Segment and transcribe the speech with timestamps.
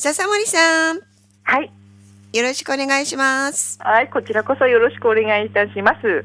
[0.00, 1.00] 笹森さん、
[1.42, 1.72] はい。
[2.32, 3.80] よろしくお願いします。
[3.82, 6.24] はい、こちらこそよろしくお願いいたします。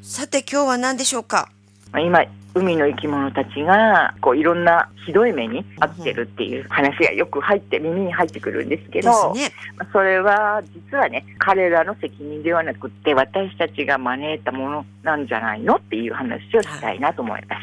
[0.00, 1.50] さて今日は何でしょうか？
[1.92, 9.52] まあ今、海の生き物たちが、こう、いろんなひどい目に遭ってるっていう話がよく入って、耳に入ってくるんですけでど、すね。
[9.76, 17.60] まあそれは実はね、彼らの責任ではなくって、私たちが招いたものなんじゃないのっていう話をしたいなと思います。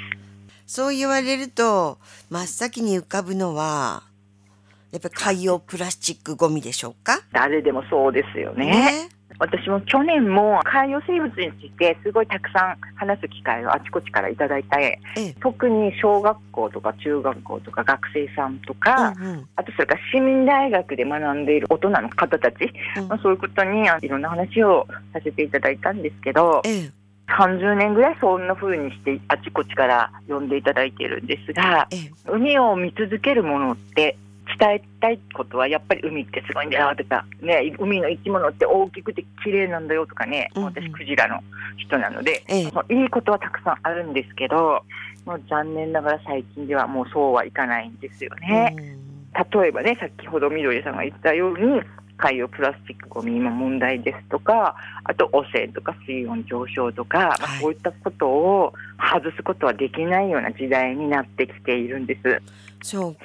[0.68, 1.98] そう言われると
[2.30, 4.04] 真っ先に浮かぶのは
[4.92, 7.21] やっぱり海洋プラスチックゴミでしょうか？
[7.32, 9.09] 誰でもそうですよね。
[9.40, 15.35] 私も去年も海洋生物についてすごいたくさん話す機会をあちこちからいただいて、ええ。
[15.41, 26.91] 特に小学校とか中学校とか学生さんとか、うんうんあとそれから市民大学で学んでいる大人の方たち、うんまあ、そういうことにあいろんな話をさせていただいたんですけどええ
[27.27, 34.18] 30年ぐらいそんな風にしてあちこちから呼んでいただいているんですがええ海を見続けるものって
[34.61, 40.70] 伝えたいことはやっぱり海ってすごいんだよとか、ね、海の生き物って大きくて綺麗なんだよとかね、うんうん。
[40.70, 41.41] 私クジラの
[41.77, 42.70] 人なので、ええ。
[42.70, 44.84] そういいことはたくさんあるんですけど
[45.26, 48.76] もう残念ながら最近ではもうそうはいかないんですよね。
[49.53, 51.81] 例えばね先ほどみどりさんが言ったように
[52.18, 54.75] 海洋プラスチックごみの問題ですとか
[55.05, 62.41] あと汚染とか水温上昇とか、まそういったことを外すことはできないような時代になってきているんです。
[62.84, 63.18] そう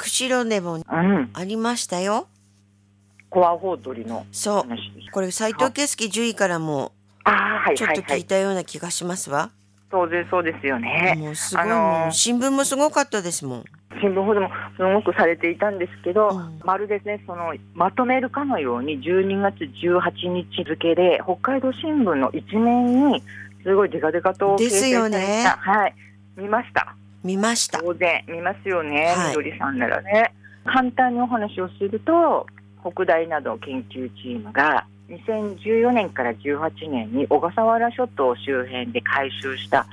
[0.00, 2.26] 釧路でもうん、ありましたよ。
[3.28, 5.10] コアホウドリのそう話です。
[5.12, 6.92] これ斉藤圭介獣医からも
[7.24, 7.34] ああ
[7.68, 8.24] はいちょっと聞いはいはい。
[8.24, 9.50] たような気がしますわ。
[9.90, 11.16] 当然そうですよね。
[11.18, 13.64] もうすごい、あのー新聞もすごかったですもん。
[14.00, 23.22] 新聞報道もすごくされていたんですけど、うんまるでねそのまとめるかのように12月18日付で北海道新聞の一面に
[23.64, 25.94] すごいデカデカと掲ですよ載されねたはい
[26.36, 27.80] 見ました見ました。
[27.80, 30.32] 当然見ますよね、はいみどりさんならね
[30.64, 32.46] 簡単にお話をすると
[32.84, 39.86] 北大などの研究チームが2014年から18年に小笠原諸島周辺で回収した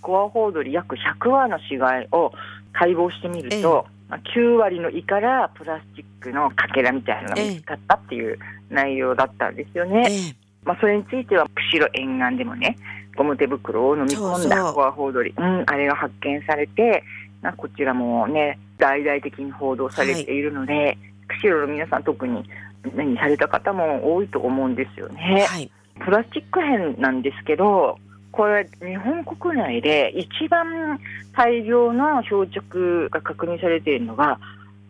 [0.00, 2.32] コアホウドリ約100羽の死骸を
[2.72, 10.06] 解剖してみると、まあ9割の胃からプラスチックのかけらみたいなのが見つかったっていう内容だったんですよね。
[10.10, 12.76] ええまあ、それについては釧路沿岸でもね
[13.16, 17.04] ゴム手袋を飲み込んだコアホウドリうん、あれが発見されて、
[17.42, 20.98] まあ、こちらもね大々的に報道されているので、
[21.28, 22.44] 釧路の皆さん特に
[22.92, 25.46] 目にされた方も多いと思うんですよね。
[25.48, 25.70] はい。
[26.04, 27.98] プラスチック片なんですけど
[28.32, 30.98] これ日本国内で一番
[31.36, 34.40] 大量の漂着が確認されているのが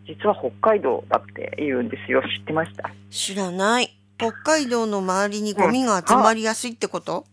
[0.07, 2.23] 実は北海道だって言うんですよ。
[2.23, 2.89] 知ってました？
[3.11, 3.95] 知らない。
[4.17, 7.25] 北海道の周りにゴミが集まりやすいってこと、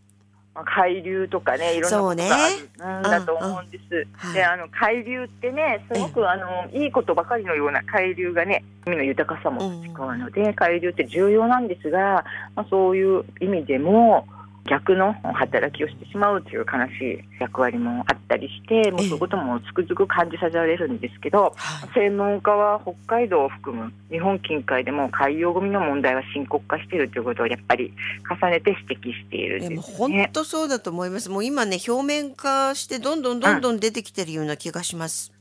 [0.54, 2.48] まあ海流とかねいろんなことがあ
[2.94, 4.06] るんだと思うんです。
[4.12, 4.34] はい。
[4.34, 12.24] であの海流ってねすごくあのいいことばかりのような海流がね海の豊かさも使うので、海流って重要なんですが、
[12.54, 14.26] まあ、そういう意味でも
[14.68, 21.90] 逆の働きをしてしまうという悲しい役割もあったりしてもうそういうこともつくづく感じさせられるんですけど、はい。
[21.94, 27.92] 専門家は北海道を含む日本近海でも海洋ゴミの問題は深刻化しているということをやっぱり
[28.40, 29.96] 重ねて指摘しているんですね。
[29.98, 31.28] 本当そうだと思います。
[31.28, 35.32] もう今ね表面化してどんどんどんどん出てきてるような気がします。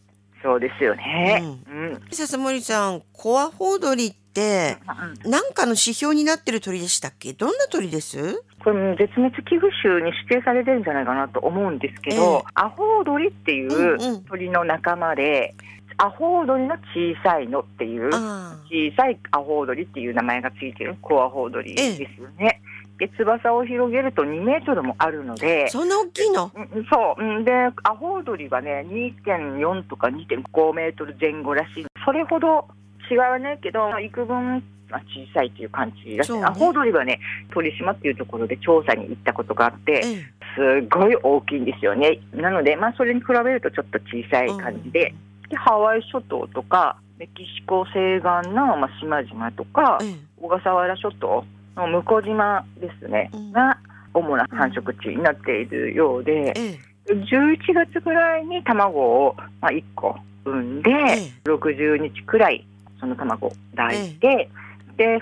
[0.42, 1.44] そうですよね。
[1.68, 2.02] ううん。
[2.12, 4.78] 笹森さん、コアホウドリって
[5.26, 7.34] うん何かの指標になってる鳥でしたっけ？
[7.34, 8.44] どんな鳥です？
[8.64, 15.56] これも絶滅危惧種に指定されてるんじゃないかなと思うんですけど、ええアホウドリっていうんううん鳥の仲間で、
[15.98, 16.80] アホウドリの小
[17.24, 22.62] さいのっていうあ小さいアホウドリっていう名前がついてるコアホウドリですよね。
[23.00, 26.52] で翼を広げると2メートルもあるのであ、、そんな大きいの？
[26.54, 31.86] うんそう、うんで、アホウドリはね、2.4とか2.5メートル前後らしい。
[32.06, 32.68] それほど
[33.14, 37.20] 違わないけど、幾分まあ小さいという感じらしねアホウドリはね、
[37.54, 40.42] 鳥島っていうところで調査に行ったことがあって、ええ。
[40.54, 42.20] すごい大きいんですよね。
[42.34, 45.14] なので、まあ、それに比べるとちょっと小さい感じで、
[45.50, 50.00] でハワイ諸島とか、メキシコ西岸の、まあ、島々とか
[50.42, 53.52] 小笠原諸島の向島ですね、うん。
[53.54, 53.78] が
[54.14, 61.50] 主な繁殖地になっているようで、え11月ぐらいに卵を、まあ、1個産んで、ええ。
[61.50, 62.66] 60日くらい
[63.02, 64.50] その卵を抱いて、
[64.96, 65.20] で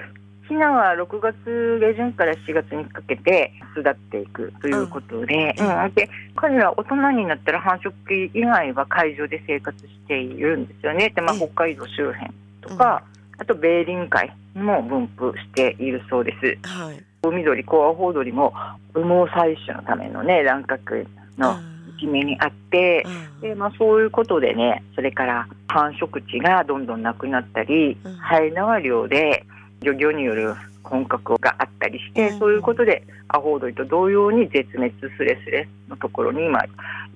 [0.50, 5.94] ヒナは6月下旬から7月にかけて巣立っていくということで,、うんうん。
[5.94, 7.92] で彼らは大人になったら繁殖
[8.32, 11.12] 期以外は海上で生活しているんですよね。
[11.16, 11.40] で、まあ、ええ。
[11.40, 12.32] 北海道周辺
[12.62, 13.04] とか、
[13.38, 16.68] あと米林海にも分布しているそうです。
[16.68, 17.04] はい。
[17.22, 18.52] 海鳥コアホウドリも
[18.94, 21.06] 羽毛採取のためのね乱獲
[21.38, 21.62] のあ
[22.00, 23.42] き目にあって、うん。
[23.42, 28.16] でまあ、そういうことでねそれから繁殖地がどんどんなくなったり、うん。
[28.16, 29.46] ハエ縄漁で
[29.82, 32.40] 漁業による混獲があったりして、うん。
[32.40, 36.64] そういうことでアホウドリと同様に絶滅すれすれのところに今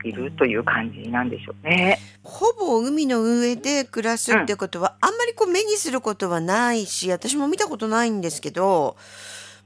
[0.04, 2.00] いるという感じなんでしょうね。
[2.24, 8.96] ほぼ海の上で暮らすってことは、あんまりこう目にすることはないし私も見たことないんですけど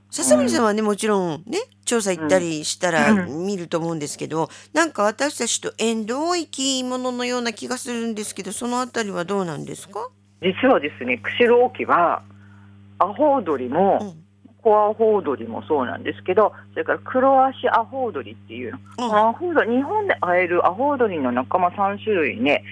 [0.09, 10.09] 笹森さんはね、もちろんね調査行ったりしたらう見ると思うんですけど、なんか私たちと縁遠い生き物のような気がするんですけどそのあたりはどうなんですか、
[10.41, 12.21] 実はですね釧路沖は
[12.99, 14.23] アホウドリも、うん。
[14.59, 19.07] コアホウドリもそうなんですけどそれから黒足アホウドリっていうの。
[19.07, 19.15] うん。
[19.15, 22.63] アホウドリ日本で会えるアホウドリの仲間3種類ね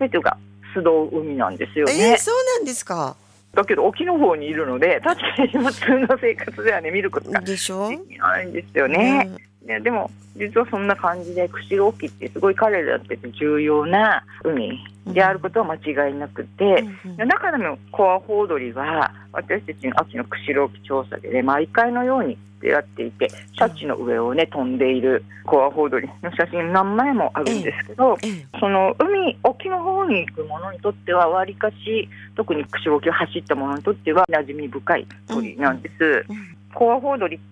[0.00, 0.36] 全てが
[0.74, 3.16] 素通海なんですよえーね、そうなんですか
[3.54, 9.30] だけど沖の方にいるので確かに普通の生活ではね見ることがででしょ、きないんですよね、
[9.64, 15.74] ねでも実はそんな感じで釧路沖ってすごい彼らにとって重要な海であることは間
[16.08, 16.64] 違いなくて、
[17.04, 17.28] うんうん。
[17.28, 36.24] 中でもコアホウドリは私たちの秋の釧路沖調査でね毎回のように出会っていてシャチの上をね飛んでいるコアホウドリの写真何枚もあるんですけど、ええその海沖の方に行くものにとってはわりかし特に釧路沖を走ったものにとっては馴染み深い鳥なんです。
[36.28, 36.56] うん。
[36.74, 37.42] コアホウドリも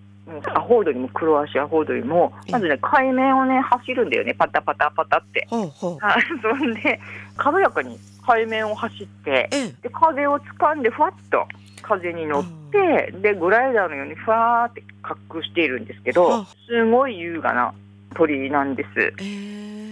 [0.55, 4.33] アホウドリも黒足アホウドリもまずね海面をね走るんだよね。
[4.33, 5.45] パタパタパタって。
[5.49, 5.97] ほうほう。
[5.99, 6.99] は いそんで
[7.35, 9.67] 軽やかに海面を走ってええ。
[9.81, 11.45] で風を掴んでふわっと
[11.81, 16.45] 風に乗って、でグライダーのようにふわーって滑空しているんですけはどあ。
[16.67, 17.73] すごい優雅な
[18.15, 18.89] 鳥なんです。
[19.19, 19.82] えー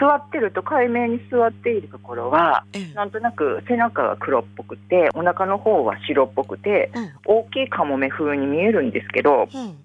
[0.00, 2.94] 座ってると海面に座っているところはええ。
[2.94, 7.10] なんとなく背中が黒っぽくてお腹の方は白っぽくてうん。
[7.24, 9.76] 大きいカモメ風に見えるんですけどうん。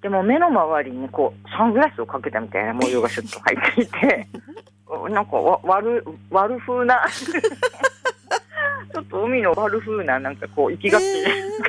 [0.00, 4.28] でも目の周りにこうサングラスをかけたみたいな模様がシュッと入っていて
[5.10, 7.42] なんかわ悪悪風なちょっ
[9.08, 11.26] と海の悪風ななんかこう息がってる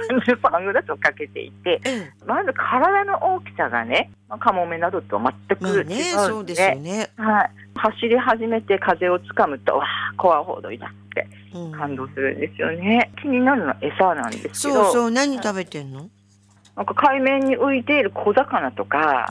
[0.10, 2.14] 感じのサングラスをかけていてええ。
[2.26, 11.72] まず体の大きさがね、まあ、カモメなどと全くまあ違うねのそうですよね、はい、走り始めて風をつかむとわあコアホウドリだってうん。
[11.72, 13.12] 感動するんですよね。
[13.22, 15.12] 気になるのは餌なんですけそうどそう。
[15.12, 16.10] 何食べてんの、
[16.76, 19.28] なんか海面に浮いている小魚とか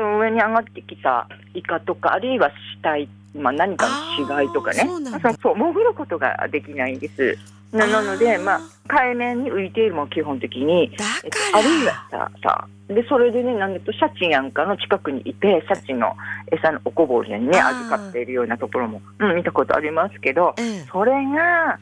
[0.00, 4.84] うん、上に上がってきたイカとかあるいは死体、まあ、何かの死骸とかね。
[4.86, 5.32] そうなんだ。
[5.42, 7.38] そう潜ることができないんです。
[7.72, 10.90] ななのでまあ海面に浮いているも基本的に。
[10.96, 16.16] だえっとあるいはささでそれでねなんだとシャチなんかの近くにいてシャチの
[16.50, 20.86] 餌のおこぼれにね預かっているようなところも、うん、見たことありますけどええ。
[20.90, 21.78] それが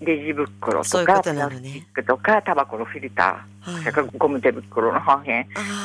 [0.00, 3.74] レジ袋とかプラスチックとかタバコのフィルタはい。
[3.74, 5.32] ーそれからゴム手袋の破片。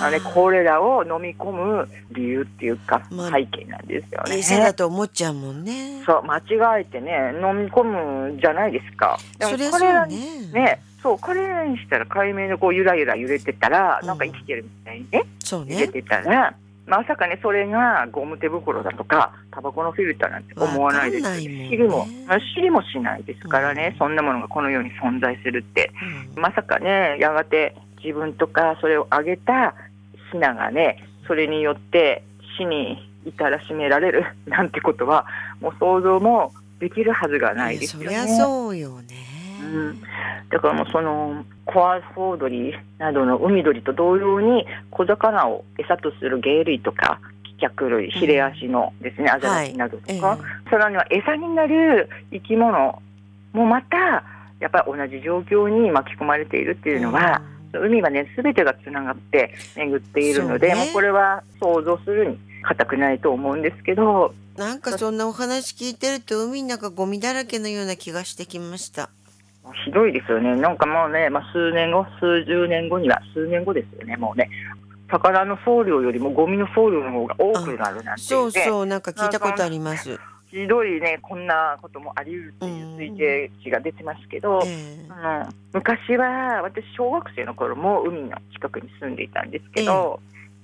[0.01, 4.37] ああれこれらを飲み込む理由っていうかまあ背景なんですよね。
[4.37, 6.01] 餌だと思っちゃうもんね。
[6.05, 9.17] そう間違えてね飲み込むんじゃないですか。
[9.37, 10.15] でもこれらね
[10.53, 15.75] ねそうこれらにしたら海面でこうゆらゆら揺れてたら、うんなんか生きてるみたいにねそうね。
[15.75, 21.69] 揺れてたら、まさかねそれがゴム手袋だとかタバコのフィルターなんて思わないですわかんないもんね。
[21.69, 22.07] 知りも
[22.55, 23.97] 知りもしないですからね、うん。
[23.97, 25.91] そんなものがこの世に存在するって。
[26.35, 26.41] うん。
[26.41, 29.73] まさかねやがて自分とかそれをあげた
[30.31, 32.23] ヒナがねそれによって
[32.57, 35.25] 死に至らしめられるなんてことは
[35.59, 38.05] もう想像もできるはずがないですよね。
[38.05, 39.15] そりゃそうよね、
[39.61, 40.01] うん、
[40.49, 50.19] だからもうそのコアホウドリなどの海鳥と同様に小魚を餌とする鯨類とか気脚類ヒレアシのですね、アザラシなどとええ。
[50.19, 50.37] か、
[50.69, 53.01] さらには餌になる生き物
[53.53, 54.23] もまた
[54.59, 57.41] やっぱり同じ状況に巻き込まれているっていうのは、
[57.73, 60.85] 海はね全てがつながって巡っているので、そうね。
[60.85, 64.33] もうこれは想像するに固くないと思うんですけど。
[64.57, 69.09] なんかそんなお話聞いてると海の中ゴミだらけのような気がしてきました
[69.73, 70.55] ひどいですよね。
[70.55, 74.15] なんかもうね、まあ、数年後数十年後には数年後ですよね。
[74.17, 74.49] もうね
[75.09, 80.19] 魚の送料よりもゴミの送料の方が多くなるなんていそううねそうなんか聞いたことあります。
[80.47, 85.07] ひどいねこんなこともあり得るっていう推定値が出てますけど、ええ。
[85.09, 90.19] うん、昔は私小学生の頃も海の近くに住んでいたんですけど、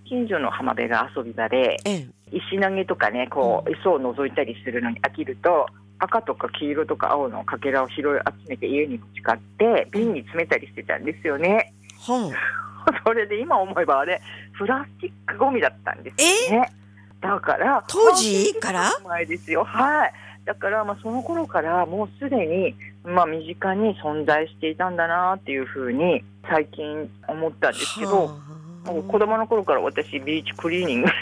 [0.06, 2.08] 近所の浜辺が遊び場でええ。
[2.32, 5.68] 石投げとかねこうう餌を覗いたりするのに飽きると
[6.02, 11.74] 赤とか黄色とか青のかけらを拾い集めて家に持ち帰って瓶に詰めたりしてたんですよね。
[12.00, 12.32] 本
[13.06, 14.20] それで今思えばあれ
[14.58, 16.72] プラスチックゴミだったんですよね。
[17.22, 18.90] だから当時から？
[19.06, 28.28] 前ですよはいだからまあその頃からもうすでにまあ身近に存在していたんだなっていうふうに最近思ったんですけど、は
[28.86, 31.14] もう子供の頃から私ビーチクリーニングし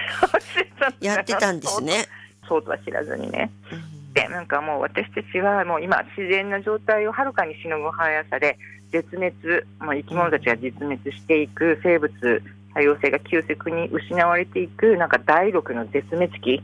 [0.55, 2.05] てたんだやってたんですね。
[2.47, 3.51] そうとは知らずにね。
[3.73, 8.57] うんでなんかもう私たちはもう今自然な状態をはるかにしのぐ速さで
[8.91, 9.33] 絶滅
[9.79, 12.11] もう生き物たちが絶滅していく生物
[12.73, 16.61] 多様性が急速に失われていくなんか第六の絶滅期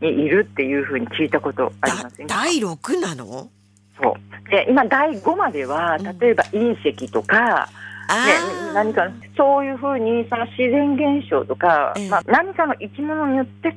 [0.00, 2.26] にいるっていうふうに聞いたことありだますね。
[2.28, 3.48] 第六なの？
[4.00, 7.68] そうで今第5まではうん例えば隕石とか、
[8.08, 13.74] あねー、何かそういうふうにその自然現象とか、ええまあ、何かの生き物によって引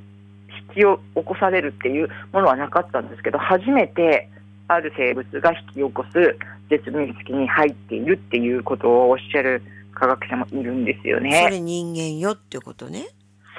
[0.73, 0.83] き起
[1.13, 4.29] こされるっていうものはなかったんですけど初めて
[4.67, 6.37] ある生物が引き起こす
[6.69, 9.61] 絶滅期に入っているっていうことをおっしゃる
[9.93, 11.49] 科学者もいるんですよそね。
[11.49, 13.07] れ人間よってことね。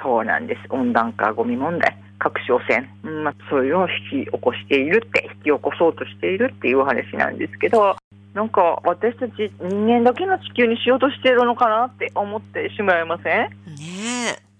[0.01, 7.95] そうなんです温暖化ゴミ問題核小船、うんまあ、そういうのを引き起こしているって引き起こそうとしているっていうお話なんですけど
[8.33, 13.49] なんか私たち人間だけの地球にしようとしているのかなって思ってしまいません？
[13.49, 14.50] ねでも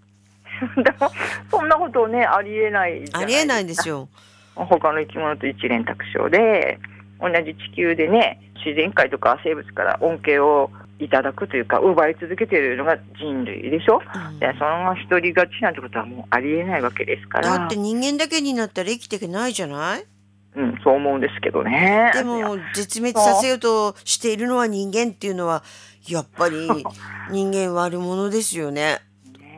[1.50, 4.10] そんなことねありえないありえないんですよ。
[4.56, 6.78] 他の生き物と一連卓勝で
[7.20, 20.06] 同じ地球でね自然界とか生物から恩恵をいただくというか奪い続けているのが人類でしょうんでその一人勝ちなんてことはもうありえないわけですからだって人間だけになったら生きていけないじゃない？
[20.54, 22.12] うん、そう思うんですけどね。
[22.14, 25.64] でも絶滅させようとしているのは人間っていうのは
[26.10, 26.68] やっぱり
[27.32, 29.00] 人間悪者ですよね。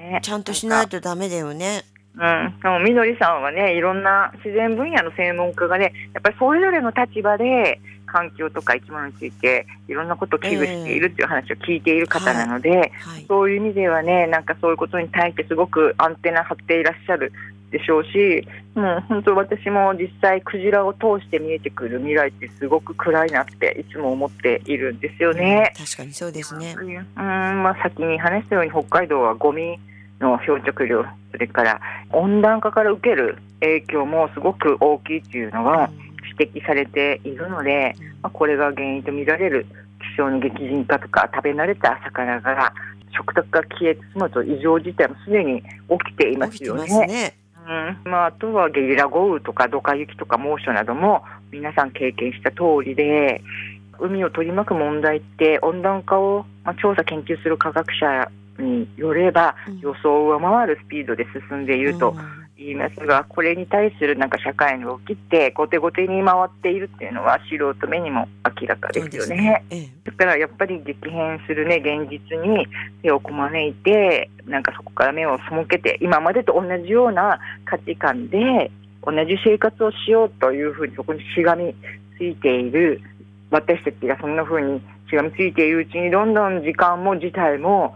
[0.03, 1.83] ねちゃんとしないとダメだよね。
[2.15, 13.25] うん、でもみどりさんはねいろんな自然分野の専門家がねやっぱりそれぞれの立場で環境とか生き物についていろんなことを危惧しているっていう話を聞いている方なので、はい。
[13.27, 17.33] そういう意味ではねなんかそういうことに対してすごくアンテナ張っていらっしゃる
[17.71, 25.73] でしょうしもう本当私も実際クジラを通して見えてくる未来ってすごく暗いなっていつも思っているんですよね。
[25.75, 26.75] 確かにそうですね。
[26.77, 29.79] うんまあ、先に話したように北海道はゴミ
[30.23, 35.89] の漂着量それから温暖化から受ける影響もすごく大きいというのが
[36.37, 39.65] 指摘されているので、まあ、これが原因と見られる
[40.13, 42.73] 気象の激甚化とか食べ慣れた魚が
[43.15, 46.87] 食卓が消えてしまうと異常事態もすでに起きていますよね。
[46.87, 47.37] すね。
[47.65, 53.41] うんまあ、あとはゲリラ豪雨とかドカ雪とか猛暑なども皆さん経験した通りで
[53.99, 58.29] 海を取り巻く問題って温暖化を、まあ、調査研究する科学者
[58.61, 62.43] によればうん予想を上回るスピードで進んでいるとうん。
[62.63, 68.27] 言いますがこれに対するなんか社会の動きって後手後手に回っているっていうのは素人目にも
[68.61, 69.63] 明らかですよね。
[69.69, 69.89] ええ。
[70.05, 72.67] だからやっぱり激変するね現実に
[73.01, 78.71] 手をこまねいてなんかそこから目を背けて今までと同じような価値観で
[79.03, 81.75] 同じ生活をしようというふうにそこにしがみ
[82.17, 83.01] ついている
[83.49, 87.95] 私たちがそんなふうにしがみついているうちにどんどん時間も事態も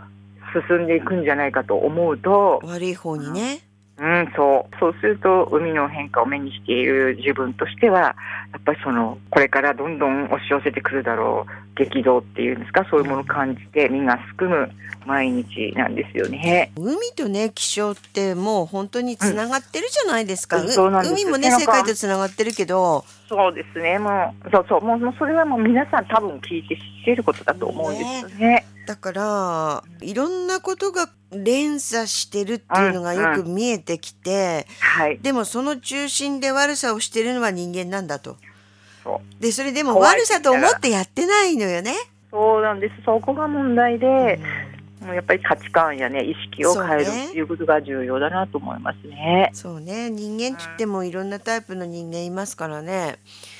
[0.67, 3.59] 進んでいくんじゃないかと思うと、悪い方にね。
[3.99, 8.15] うん、そうそうすると海の変化を目にしている自分としてはや
[8.59, 12.85] っぱりそのこれからどんどん押し寄せてくるだろう激動っていうんですか？
[12.91, 14.69] そういうものを感じて身がすくむ
[15.07, 16.71] 毎日なんですよね。
[16.77, 20.61] 海とね気象ってもう本当につながってるじゃないですか。
[20.61, 23.99] 海もね世界とつながってるけど、そうですね。
[23.99, 24.81] もうそうそう。
[24.81, 28.65] もうもうそれはもう皆さん多分聞いて知っていることだと思うんですよね。
[28.87, 35.19] だからいろんなことが連鎖してるっていうのがよく見えてきて、はい。
[35.19, 38.37] でもその中心で悪さをしてるのは人間なんだと。
[39.03, 39.41] そう。
[39.41, 41.93] でそれでも悪さと思ってやってないのよね。
[42.31, 42.93] そうなんです。
[43.05, 44.39] そこが問題で
[45.05, 49.51] やっぱり価値観やね意識を変えるっていうことが重要だなと思いますね。
[49.53, 50.09] そうね。
[50.09, 53.19] 人間って言ってもいろんなタイプの人間いますからね。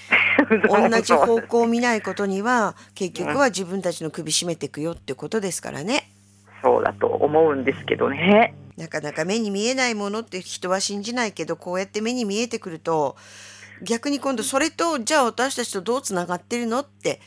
[0.68, 6.10] 同じ方向を見ないことには結局は自分たちの首絞めていくよってことですからね。
[6.64, 8.54] そうだと思うんですけどね。
[8.78, 13.16] なかなか目に見えないものって人は信じないけどこうやって目に見えてくると
[13.82, 17.20] 逆に今度それとじゃあ私たちとどうつながってるのって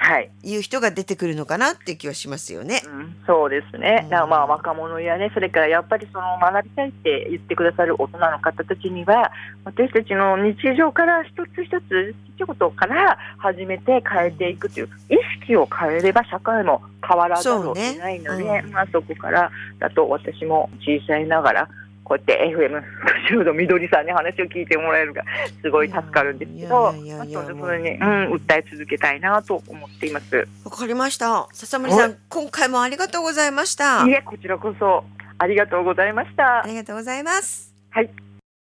[0.00, 2.82] はい、いう人が出てくるのかなって気はしますよね。
[2.86, 4.02] うん、そうですね。
[4.04, 4.10] うん。
[4.10, 9.32] まあ若者やね、それからやっぱりその学びたいって言ってくださる大人の方たちには、
[9.64, 18.62] 私たちの日常から一つ一つ、ちっちゃいことから始めて変えていくという、意識を変えれば社会も変わらざるを得ないので、ね。
[18.64, 18.72] うん。
[18.72, 19.50] まあそこから
[19.80, 21.68] だと私も小さいながら、
[22.08, 22.82] こうやって FM
[23.30, 25.22] 60度みどりさんに話を聞いてもらえるが
[25.60, 30.48] すごい助かるんですけど、いやいやそういうふうに、うん、訴え続けたいなと思っています。
[30.64, 31.46] わかりました。
[31.52, 34.06] 笹森さん、今回もありがとうございました。
[34.06, 35.04] いえ、こちらこそ
[35.36, 36.66] ありがとうございましたあ。
[36.66, 37.74] りがとうございます。
[37.90, 38.27] はい。